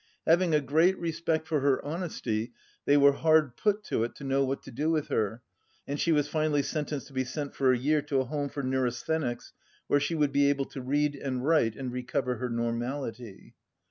[0.25, 2.53] Having a great re spect for her honesty,
[2.85, 5.43] they were hard put to it to know what to do with her,
[5.87, 8.63] and she was finally sentenced to be sent for a year to a home for
[8.63, 9.51] neurasthenics,
[9.85, 13.53] "where she would be able to read and write and recover her normality."